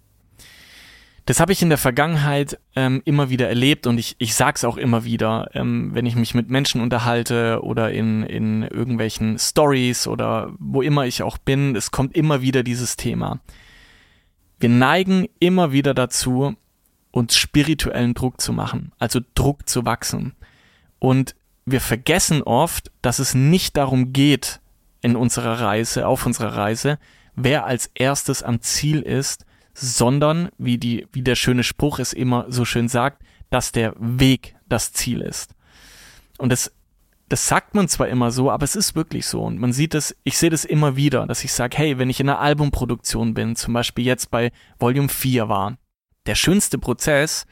Das 1.26 1.42
habe 1.42 1.52
ich 1.52 1.62
in 1.62 1.68
der 1.68 1.78
Vergangenheit 1.78 2.58
ähm, 2.78 3.02
immer 3.04 3.30
wieder 3.30 3.50
erlebt 3.50 3.86
und 3.88 3.98
ich, 3.98 4.16
ich 4.20 4.34
sage 4.36 4.56
es 4.56 4.64
auch 4.64 4.78
immer 4.78 5.04
wieder, 5.04 5.50
ähm, 5.54 5.94
wenn 5.94 6.06
ich 6.06 6.16
mich 6.16 6.34
mit 6.36 6.50
Menschen 6.50 6.80
unterhalte 6.80 7.60
oder 7.62 7.92
in, 7.92 8.24
in 8.24 8.64
irgendwelchen 8.64 9.38
Stories 9.38 10.08
oder 10.08 10.54
wo 10.60 10.82
immer 10.82 11.06
ich 11.06 11.24
auch 11.24 11.38
bin, 11.38 11.76
es 11.76 11.92
kommt 11.92 12.16
immer 12.16 12.42
wieder 12.42 12.64
dieses 12.64 12.96
Thema. 12.96 13.42
Wir 14.62 14.70
neigen 14.70 15.28
immer 15.42 15.74
wieder 15.74 15.94
dazu, 15.94 16.56
uns 17.12 17.36
spirituellen 17.36 18.14
Druck 18.14 18.40
zu 18.40 18.54
machen, 18.54 18.94
also 18.98 19.20
Druck 19.36 19.68
zu 19.68 19.84
wachsen. 19.84 20.36
Und 21.00 21.36
wir 21.66 21.82
vergessen 21.82 22.42
oft, 22.44 22.92
dass 23.02 23.20
es 23.20 23.34
nicht 23.34 23.76
darum 23.76 24.14
geht, 24.14 24.59
in 25.02 25.16
unserer 25.16 25.62
Reise, 25.62 26.08
auf 26.08 26.26
unserer 26.26 26.56
Reise, 26.56 27.00
wer 27.36 27.66
als 27.66 27.90
erstes 27.94 28.44
am 28.44 28.62
Ziel 28.62 29.02
ist, 29.02 29.46
sondern, 29.74 30.50
wie 30.58 30.78
die, 30.78 31.08
wie 31.12 31.22
der 31.22 31.36
schöne 31.36 31.64
Spruch 31.64 32.00
es 32.00 32.14
immer 32.14 32.46
so 32.50 32.66
schön 32.66 32.88
sagt, 32.90 33.24
dass 33.50 33.72
der 33.72 33.94
Weg 33.98 34.56
das 34.68 34.94
Ziel 34.94 35.22
ist. 35.22 35.56
Und 36.38 36.52
das, 36.52 36.72
das 37.30 37.48
sagt 37.48 37.76
man 37.76 37.88
zwar 37.88 38.08
immer 38.08 38.32
so, 38.32 38.52
aber 38.52 38.64
es 38.64 38.76
ist 38.76 38.96
wirklich 38.96 39.26
so. 39.26 39.44
Und 39.44 39.60
man 39.60 39.72
sieht 39.72 39.96
es, 39.96 40.16
ich 40.24 40.38
sehe 40.38 40.50
das 40.50 40.66
immer 40.66 40.96
wieder, 40.96 41.26
dass 41.28 41.44
ich 41.44 41.54
sage, 41.54 41.78
hey, 41.78 41.98
wenn 41.98 42.10
ich 42.10 42.20
in 42.20 42.30
einer 42.30 42.40
Albumproduktion 42.40 43.34
bin, 43.34 43.56
zum 43.56 43.74
Beispiel 43.74 44.06
jetzt 44.06 44.32
bei 44.32 44.52
Volume 44.80 45.10
4 45.10 45.48
war, 45.48 45.78
der 46.26 46.36
schönste 46.36 46.78
Prozess 46.78 47.46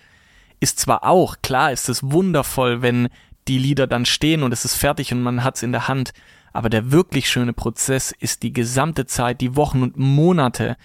ist 0.60 0.80
zwar 0.80 1.04
auch, 1.04 1.38
klar 1.42 1.72
ist 1.72 1.89
es 1.89 2.04
wundervoll, 2.04 2.82
wenn 2.82 3.10
die 3.48 3.60
Lieder 3.60 3.88
dann 3.88 4.06
stehen 4.06 4.44
und 4.44 4.51
es 4.51 4.66
ist 4.66 4.75
fertig 4.75 5.12
und 5.13 5.22
man 5.22 5.44
hat 5.44 5.56
es 5.56 5.63
in 5.63 5.72
der 5.72 5.88
Hand, 5.88 6.12
aber 6.58 6.72
der 6.72 6.92
wirklich 6.92 7.30
schöne 7.30 7.54
Prozess 7.54 8.12
ist 8.12 8.42
die 8.42 8.52
gesamte 8.52 9.06
Zeit, 9.06 9.42
die 9.42 9.56
Wochen 9.56 9.84
und 9.84 9.96
Monate, 9.96 10.76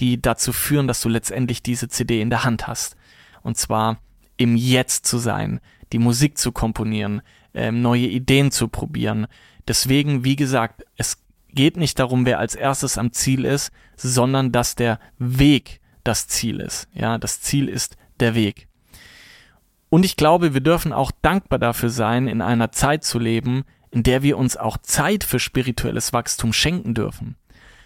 die 0.00 0.20
dazu 0.20 0.52
führen, 0.52 0.88
dass 0.88 1.00
du 1.02 1.08
letztendlich 1.08 1.62
diese 1.62 1.86
CD 1.86 2.20
in 2.20 2.30
der 2.30 2.42
Hand 2.42 2.66
hast. 2.66 2.96
Und 3.42 3.56
zwar 3.56 4.00
im 4.38 4.56
Jetzt 4.56 5.06
zu 5.06 5.18
sein, 5.18 5.60
die 5.92 6.00
Musik 6.00 6.36
zu 6.36 6.50
komponieren, 6.50 7.22
ähm, 7.54 7.80
neue 7.80 8.08
Ideen 8.08 8.50
zu 8.50 8.66
probieren. 8.66 9.28
Deswegen, 9.68 10.24
wie 10.24 10.34
gesagt, 10.34 10.84
es 10.96 11.22
geht 11.52 11.76
nicht 11.76 12.00
darum, 12.00 12.26
wer 12.26 12.40
als 12.40 12.56
erstes 12.56 12.98
am 12.98 13.12
Ziel 13.12 13.44
ist, 13.44 13.70
sondern 13.94 14.50
dass 14.50 14.74
der 14.74 14.98
Weg 15.20 15.80
das 16.02 16.26
Ziel 16.26 16.58
ist. 16.58 16.88
Ja, 16.92 17.18
das 17.18 17.40
Ziel 17.40 17.68
ist 17.68 17.96
der 18.18 18.34
Weg. 18.34 18.66
Und 19.90 20.04
ich 20.04 20.16
glaube, 20.16 20.54
wir 20.54 20.60
dürfen 20.60 20.92
auch 20.92 21.12
dankbar 21.22 21.60
dafür 21.60 21.90
sein, 21.90 22.26
in 22.26 22.42
einer 22.42 22.72
Zeit 22.72 23.04
zu 23.04 23.20
leben, 23.20 23.62
in 23.90 24.02
der 24.02 24.22
wir 24.22 24.38
uns 24.38 24.56
auch 24.56 24.78
Zeit 24.78 25.24
für 25.24 25.38
spirituelles 25.38 26.12
Wachstum 26.12 26.52
schenken 26.52 26.94
dürfen. 26.94 27.36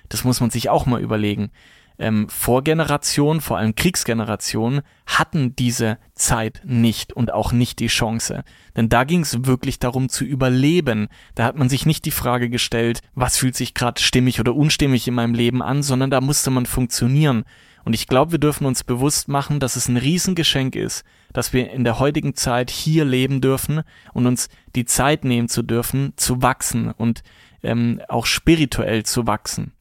Das 0.09 0.25
muss 0.25 0.41
man 0.41 0.51
sich 0.51 0.69
auch 0.69 0.87
mal 0.87 1.01
überlegen. 1.01 1.51
Ähm, 1.97 2.29
Vorgenerationen, 2.29 3.41
vor 3.41 3.57
allem 3.57 3.77
Kriegsgenerationen, 3.77 4.83
hatten 5.07 5.55
diese 5.55 5.99
Zeit 6.15 6.61
nicht 6.65 7.13
und 7.13 7.33
auch 7.33 7.53
nicht 7.53 7.79
die 7.79 7.87
Chance. 7.87 8.43
Denn 8.77 8.89
da 8.89 9.05
ging 9.05 9.21
es 9.21 9.47
wirklich 9.47 9.79
darum 9.79 10.09
zu 10.09 10.25
überleben. 10.25 11.09
Da 11.37 11.45
hat 11.45 11.57
man 11.57 11.69
sich 11.69 11.87
nicht 11.87 12.05
die 12.05 12.11
Frage 12.11 12.51
gestellt, 12.51 13.01
was 13.15 13.37
fühlt 13.37 13.55
sich 13.55 13.75
gerade 13.75 14.03
stimmig 14.03 14.41
oder 14.41 14.57
unstimmig 14.57 15.07
in 15.07 15.15
meinem 15.15 15.35
Leben 15.35 15.63
an, 15.63 15.85
sondern 15.85 16.11
da 16.11 16.21
musste 16.21 16.51
man 16.51 16.67
funktionieren. 16.67 17.45
Und 17.85 17.93
ich 17.93 18.07
glaube, 18.07 18.33
wir 18.33 18.38
dürfen 18.38 18.67
uns 18.67 18.83
bewusst 18.83 19.29
machen, 19.29 19.61
dass 19.61 19.76
es 19.76 19.88
ein 19.88 19.97
Riesengeschenk 19.97 20.75
ist, 20.75 21.05
dass 21.33 21.53
wir 21.53 21.71
in 21.71 21.85
der 21.85 21.99
heutigen 21.99 22.35
Zeit 22.35 22.71
hier 22.71 23.05
leben 23.05 23.41
dürfen 23.41 23.83
und 24.14 24.26
uns 24.26 24.49
die 24.75 24.87
Zeit 24.87 25.25
nehmen 25.25 25.49
zu 25.49 25.62
dürfen, 25.62 26.14
zu 26.17 26.41
wachsen 26.43 26.91
und 26.91 27.23
ähm, 27.62 28.00
auch 28.09 28.26
spirituell 28.26 29.05
zu 29.05 29.26
wachsen. 29.26 29.73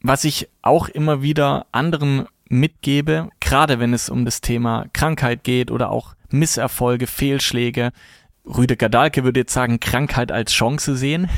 Was 0.00 0.24
ich 0.24 0.48
auch 0.62 0.88
immer 0.88 1.22
wieder 1.22 1.66
anderen 1.72 2.26
mitgebe, 2.48 3.30
gerade 3.40 3.78
wenn 3.78 3.92
es 3.92 4.08
um 4.10 4.24
das 4.24 4.40
Thema 4.40 4.86
Krankheit 4.92 5.44
geht 5.44 5.70
oder 5.70 5.90
auch 5.90 6.14
Misserfolge, 6.30 7.06
Fehlschläge, 7.06 7.92
Rüdiger 8.56 8.88
Dahlke 8.88 9.24
würde 9.24 9.40
jetzt 9.40 9.52
sagen, 9.52 9.78
Krankheit 9.78 10.32
als 10.32 10.52
Chance 10.52 10.96
sehen. 10.96 11.28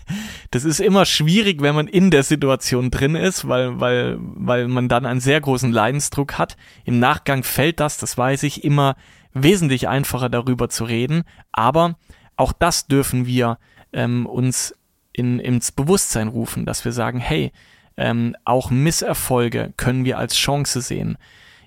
das 0.50 0.64
ist 0.64 0.80
immer 0.80 1.04
schwierig, 1.04 1.60
wenn 1.60 1.74
man 1.74 1.88
in 1.88 2.10
der 2.10 2.22
Situation 2.22 2.90
drin 2.90 3.14
ist, 3.14 3.46
weil, 3.46 3.80
weil, 3.80 4.16
weil 4.18 4.68
man 4.68 4.88
dann 4.88 5.04
einen 5.04 5.20
sehr 5.20 5.40
großen 5.40 5.70
Leidensdruck 5.70 6.38
hat. 6.38 6.56
Im 6.84 6.98
Nachgang 6.98 7.42
fällt 7.42 7.80
das, 7.80 7.98
das 7.98 8.16
weiß 8.16 8.44
ich, 8.44 8.64
immer 8.64 8.96
wesentlich 9.34 9.88
einfacher 9.88 10.30
darüber 10.30 10.68
zu 10.68 10.84
reden. 10.84 11.24
Aber 11.52 11.96
auch 12.36 12.52
das 12.52 12.86
dürfen 12.86 13.26
wir 13.26 13.58
ähm, 13.92 14.26
uns 14.26 14.74
in, 15.12 15.38
ins 15.38 15.70
Bewusstsein 15.70 16.28
rufen, 16.28 16.64
dass 16.64 16.84
wir 16.84 16.92
sagen, 16.92 17.18
hey, 17.20 17.52
ähm, 17.96 18.34
auch 18.44 18.70
Misserfolge 18.70 19.72
können 19.76 20.04
wir 20.04 20.18
als 20.18 20.34
Chance 20.34 20.80
sehen. 20.80 21.16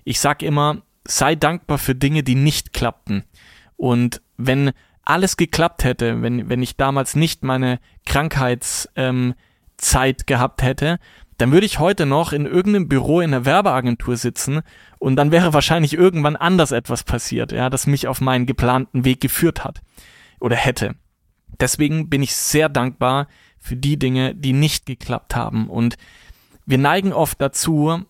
Ich 0.04 0.20
sag 0.20 0.42
immer, 0.42 0.82
sei 1.06 1.34
dankbar 1.34 1.78
für 1.78 1.94
Dinge, 1.94 2.22
die 2.22 2.34
nicht 2.34 2.72
klappten 2.72 3.24
Und 3.76 4.20
wenn 4.36 4.72
alles 5.08 5.36
geklappt 5.36 5.84
hätte, 5.84 6.22
wenn, 6.22 6.48
wenn 6.48 6.62
ich 6.62 6.76
damals 6.76 7.16
nicht 7.16 7.42
meine 7.42 7.80
Krankheitszeit 8.04 8.86
ähm, 8.96 9.34
gehabt 10.26 10.62
hätte, 10.62 10.98
dann 11.38 11.52
würde 11.52 11.66
ich 11.66 11.78
heute 11.78 12.04
noch 12.04 12.32
in 12.32 12.46
irgendeinem 12.46 12.88
Büro 12.88 13.20
in 13.20 13.32
einer 13.32 13.44
Werbeagentur 13.44 14.16
sitzen 14.16 14.60
und 14.98 15.16
dann 15.16 15.30
wäre 15.30 15.54
wahrscheinlich 15.54 15.94
irgendwann 15.94 16.36
anders 16.36 16.72
etwas 16.72 17.04
passiert, 17.04 17.52
ja, 17.52 17.70
das 17.70 17.86
mich 17.86 18.06
auf 18.06 18.20
meinen 18.20 18.44
geplanten 18.44 19.04
Weg 19.04 19.20
geführt 19.20 19.64
hat 19.64 19.80
oder 20.40 20.56
hätte. 20.56 20.96
Deswegen 21.60 22.10
bin 22.10 22.22
ich 22.22 22.34
sehr 22.34 22.68
dankbar 22.68 23.28
für 23.58 23.76
die 23.76 23.98
Dinge, 23.98 24.34
die 24.34 24.52
nicht 24.52 24.84
geklappt 24.84 25.34
haben 25.34 25.70
und 25.70 25.96
wir 26.66 26.78
neigen 26.78 27.14
oft 27.14 27.40
dazu, 27.40 28.02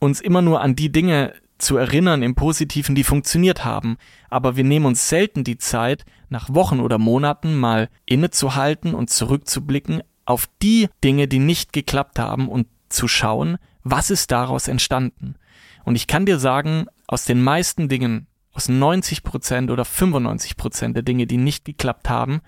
uns 0.00 0.20
immer 0.20 0.42
nur 0.42 0.60
an 0.60 0.74
die 0.74 0.90
Dinge 0.90 1.34
zu 1.58 1.76
erinnern 1.76 2.22
im 2.22 2.34
Positiven, 2.34 2.94
die 2.94 3.04
funktioniert 3.04 3.64
haben, 3.64 3.96
aber 4.28 4.56
wir 4.56 4.64
nehmen 4.64 4.86
uns 4.86 5.08
selten 5.08 5.44
die 5.44 5.58
Zeit, 5.58 6.04
nach 6.28 6.52
Wochen 6.52 6.80
oder 6.80 6.98
Monaten 6.98 7.56
mal 7.56 7.88
innezuhalten 8.04 8.94
und 8.94 9.10
zurückzublicken 9.10 10.02
auf 10.24 10.48
die 10.62 10.88
Dinge, 11.04 11.28
die 11.28 11.38
nicht 11.38 11.72
geklappt 11.72 12.18
haben 12.18 12.48
und 12.48 12.66
zu 12.88 13.08
schauen, 13.08 13.58
was 13.84 14.10
ist 14.10 14.30
daraus 14.32 14.68
entstanden. 14.68 15.36
Und 15.84 15.94
ich 15.94 16.06
kann 16.06 16.26
dir 16.26 16.38
sagen, 16.38 16.86
aus 17.06 17.24
den 17.24 17.42
meisten 17.42 17.88
Dingen, 17.88 18.26
aus 18.52 18.68
90 18.68 19.22
Prozent 19.22 19.70
oder 19.70 19.84
95 19.84 20.56
Prozent 20.56 20.96
der 20.96 21.04
Dinge, 21.04 21.26
die 21.26 21.36
nicht 21.36 21.64
geklappt 21.64 22.08
haben, 22.08 22.40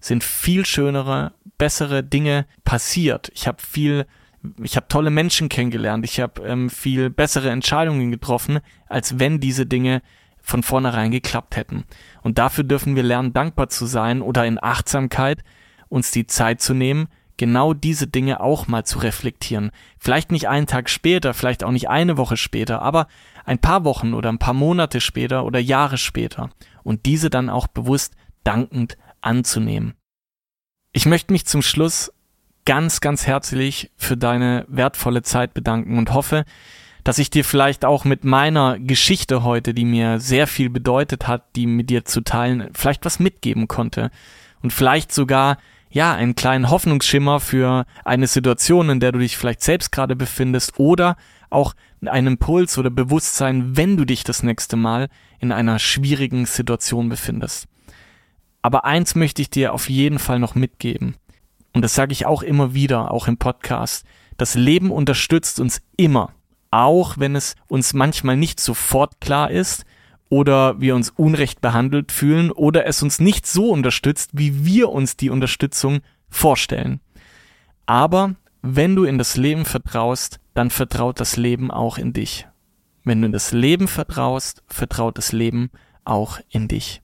sind 0.00 0.24
viel 0.24 0.64
schönere, 0.64 1.34
bessere 1.58 2.02
Dinge 2.02 2.46
passiert. 2.64 3.30
Ich 3.34 3.46
habe 3.46 3.60
viel 3.60 4.06
ich 4.62 4.76
habe 4.76 4.88
tolle 4.88 5.10
Menschen 5.10 5.48
kennengelernt, 5.48 6.04
ich 6.04 6.20
habe 6.20 6.42
ähm, 6.42 6.70
viel 6.70 7.10
bessere 7.10 7.50
Entscheidungen 7.50 8.10
getroffen, 8.10 8.60
als 8.88 9.18
wenn 9.18 9.40
diese 9.40 9.66
Dinge 9.66 10.02
von 10.40 10.62
vornherein 10.62 11.10
geklappt 11.10 11.56
hätten. 11.56 11.84
Und 12.22 12.38
dafür 12.38 12.64
dürfen 12.64 12.94
wir 12.94 13.02
lernen, 13.02 13.32
dankbar 13.32 13.68
zu 13.68 13.86
sein 13.86 14.22
oder 14.22 14.46
in 14.46 14.62
Achtsamkeit 14.62 15.42
uns 15.88 16.10
die 16.10 16.26
Zeit 16.26 16.60
zu 16.60 16.74
nehmen, 16.74 17.08
genau 17.36 17.74
diese 17.74 18.06
Dinge 18.06 18.40
auch 18.40 18.66
mal 18.66 18.84
zu 18.84 18.98
reflektieren. 18.98 19.70
Vielleicht 19.98 20.30
nicht 20.30 20.48
einen 20.48 20.66
Tag 20.66 20.88
später, 20.88 21.34
vielleicht 21.34 21.64
auch 21.64 21.70
nicht 21.70 21.88
eine 21.88 22.16
Woche 22.16 22.36
später, 22.36 22.82
aber 22.82 23.08
ein 23.44 23.58
paar 23.58 23.84
Wochen 23.84 24.14
oder 24.14 24.30
ein 24.30 24.38
paar 24.38 24.54
Monate 24.54 25.00
später 25.00 25.44
oder 25.44 25.58
Jahre 25.58 25.98
später 25.98 26.50
und 26.82 27.06
diese 27.06 27.30
dann 27.30 27.50
auch 27.50 27.66
bewusst 27.66 28.14
dankend 28.44 28.96
anzunehmen. 29.20 29.94
Ich 30.92 31.06
möchte 31.06 31.32
mich 31.32 31.46
zum 31.46 31.62
Schluss 31.62 32.12
ganz, 32.66 33.00
ganz 33.00 33.26
herzlich 33.26 33.90
für 33.96 34.18
deine 34.18 34.66
wertvolle 34.68 35.22
Zeit 35.22 35.54
bedanken 35.54 35.96
und 35.96 36.12
hoffe, 36.12 36.44
dass 37.04 37.18
ich 37.18 37.30
dir 37.30 37.44
vielleicht 37.44 37.84
auch 37.84 38.04
mit 38.04 38.24
meiner 38.24 38.78
Geschichte 38.80 39.44
heute, 39.44 39.72
die 39.72 39.84
mir 39.84 40.18
sehr 40.18 40.46
viel 40.46 40.68
bedeutet 40.68 41.28
hat, 41.28 41.44
die 41.54 41.66
mit 41.66 41.88
dir 41.88 42.04
zu 42.04 42.20
teilen, 42.20 42.68
vielleicht 42.74 43.04
was 43.04 43.20
mitgeben 43.20 43.68
konnte 43.68 44.10
und 44.60 44.72
vielleicht 44.72 45.12
sogar 45.12 45.58
ja, 45.88 46.14
einen 46.14 46.34
kleinen 46.34 46.68
Hoffnungsschimmer 46.68 47.38
für 47.38 47.86
eine 48.04 48.26
Situation, 48.26 48.90
in 48.90 49.00
der 49.00 49.12
du 49.12 49.20
dich 49.20 49.36
vielleicht 49.36 49.62
selbst 49.62 49.92
gerade 49.92 50.16
befindest 50.16 50.80
oder 50.80 51.16
auch 51.48 51.74
einen 52.04 52.26
Impuls 52.26 52.76
oder 52.76 52.90
Bewusstsein, 52.90 53.76
wenn 53.76 53.96
du 53.96 54.04
dich 54.04 54.24
das 54.24 54.42
nächste 54.42 54.74
Mal 54.76 55.08
in 55.38 55.52
einer 55.52 55.78
schwierigen 55.78 56.44
Situation 56.44 57.08
befindest. 57.08 57.68
Aber 58.62 58.84
eins 58.84 59.14
möchte 59.14 59.40
ich 59.40 59.48
dir 59.48 59.72
auf 59.72 59.88
jeden 59.88 60.18
Fall 60.18 60.40
noch 60.40 60.56
mitgeben 60.56 61.14
und 61.76 61.82
das 61.82 61.94
sage 61.94 62.12
ich 62.12 62.24
auch 62.24 62.42
immer 62.42 62.72
wieder, 62.72 63.10
auch 63.10 63.28
im 63.28 63.36
Podcast, 63.36 64.06
das 64.38 64.54
Leben 64.54 64.90
unterstützt 64.90 65.60
uns 65.60 65.82
immer, 65.98 66.32
auch 66.70 67.18
wenn 67.18 67.36
es 67.36 67.54
uns 67.68 67.92
manchmal 67.92 68.38
nicht 68.38 68.60
sofort 68.60 69.20
klar 69.20 69.50
ist 69.50 69.84
oder 70.30 70.80
wir 70.80 70.94
uns 70.94 71.10
unrecht 71.10 71.60
behandelt 71.60 72.12
fühlen 72.12 72.50
oder 72.50 72.86
es 72.86 73.02
uns 73.02 73.20
nicht 73.20 73.46
so 73.46 73.72
unterstützt, 73.72 74.30
wie 74.32 74.64
wir 74.64 74.88
uns 74.88 75.18
die 75.18 75.28
Unterstützung 75.28 76.00
vorstellen. 76.30 77.00
Aber 77.84 78.36
wenn 78.62 78.96
du 78.96 79.04
in 79.04 79.18
das 79.18 79.36
Leben 79.36 79.66
vertraust, 79.66 80.40
dann 80.54 80.70
vertraut 80.70 81.20
das 81.20 81.36
Leben 81.36 81.70
auch 81.70 81.98
in 81.98 82.14
dich. 82.14 82.48
Wenn 83.04 83.20
du 83.20 83.26
in 83.26 83.32
das 83.32 83.52
Leben 83.52 83.86
vertraust, 83.86 84.62
vertraut 84.66 85.18
das 85.18 85.32
Leben 85.32 85.68
auch 86.06 86.40
in 86.48 86.68
dich. 86.68 87.02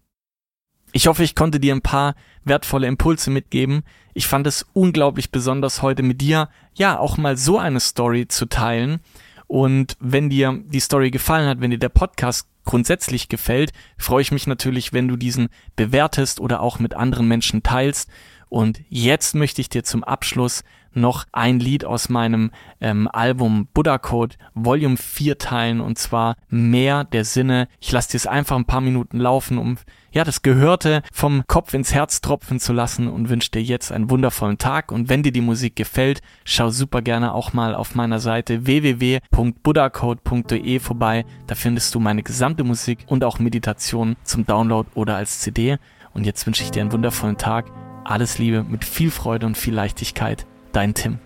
Ich 0.92 1.06
hoffe, 1.06 1.24
ich 1.24 1.34
konnte 1.34 1.58
dir 1.58 1.74
ein 1.74 1.80
paar 1.80 2.14
wertvolle 2.44 2.86
Impulse 2.86 3.30
mitgeben. 3.30 3.82
Ich 4.12 4.26
fand 4.26 4.46
es 4.46 4.66
unglaublich 4.74 5.30
besonders, 5.30 5.80
heute 5.80 6.02
mit 6.02 6.20
dir, 6.20 6.50
ja, 6.74 6.98
auch 6.98 7.16
mal 7.16 7.38
so 7.38 7.58
eine 7.58 7.80
Story 7.80 8.28
zu 8.28 8.46
teilen. 8.46 9.00
Und 9.46 9.96
wenn 10.00 10.28
dir 10.28 10.62
die 10.66 10.80
Story 10.80 11.10
gefallen 11.10 11.48
hat, 11.48 11.60
wenn 11.60 11.70
dir 11.70 11.78
der 11.78 11.88
Podcast 11.88 12.46
grundsätzlich 12.64 13.28
gefällt, 13.28 13.72
freue 13.96 14.22
ich 14.22 14.32
mich 14.32 14.46
natürlich, 14.46 14.92
wenn 14.92 15.08
du 15.08 15.16
diesen 15.16 15.48
bewertest 15.76 16.40
oder 16.40 16.60
auch 16.60 16.78
mit 16.78 16.94
anderen 16.94 17.26
Menschen 17.26 17.62
teilst. 17.62 18.10
Und 18.50 18.80
jetzt 18.90 19.34
möchte 19.34 19.62
ich 19.62 19.70
dir 19.70 19.84
zum 19.84 20.04
Abschluss 20.04 20.62
noch 20.94 21.26
ein 21.32 21.60
Lied 21.60 21.84
aus 21.84 22.08
meinem 22.08 22.50
ähm, 22.80 23.08
Album 23.12 23.68
Buddha 23.72 23.98
Code 23.98 24.34
Volume 24.54 24.96
4 24.96 25.38
teilen 25.38 25.80
und 25.80 25.98
zwar 25.98 26.36
Mehr 26.48 27.04
der 27.04 27.24
Sinne. 27.24 27.68
Ich 27.80 27.92
lasse 27.92 28.10
dir 28.12 28.16
es 28.16 28.26
einfach 28.26 28.56
ein 28.56 28.64
paar 28.64 28.80
Minuten 28.80 29.18
laufen, 29.18 29.58
um 29.58 29.76
ja 30.12 30.24
das 30.24 30.42
Gehörte 30.42 31.02
vom 31.12 31.44
Kopf 31.46 31.74
ins 31.74 31.94
Herz 31.94 32.20
tropfen 32.20 32.58
zu 32.60 32.72
lassen 32.72 33.06
und 33.08 33.28
wünsche 33.28 33.50
dir 33.50 33.62
jetzt 33.62 33.90
einen 33.92 34.10
wundervollen 34.10 34.58
Tag. 34.58 34.90
Und 34.92 35.08
wenn 35.08 35.22
dir 35.22 35.32
die 35.32 35.40
Musik 35.40 35.76
gefällt, 35.76 36.20
schau 36.44 36.70
super 36.70 37.00
gerne 37.02 37.34
auch 37.34 37.52
mal 37.52 37.74
auf 37.74 37.94
meiner 37.94 38.20
Seite 38.20 38.64
www.buddhacode.de 38.66 40.80
vorbei. 40.80 41.26
Da 41.46 41.54
findest 41.54 41.94
du 41.94 42.00
meine 42.00 42.22
gesamte 42.22 42.64
Musik 42.64 43.00
und 43.06 43.24
auch 43.24 43.38
Meditation 43.38 44.16
zum 44.22 44.46
Download 44.46 44.88
oder 44.94 45.16
als 45.16 45.40
CD. 45.40 45.76
Und 46.14 46.24
jetzt 46.24 46.46
wünsche 46.46 46.62
ich 46.62 46.70
dir 46.70 46.82
einen 46.82 46.92
wundervollen 46.92 47.38
Tag 47.38 47.72
alles 48.04 48.38
Liebe 48.38 48.64
mit 48.64 48.84
viel 48.84 49.10
Freude 49.10 49.46
und 49.46 49.56
viel 49.56 49.74
Leichtigkeit. 49.74 50.46
Dein 50.72 50.94
Tim. 50.94 51.18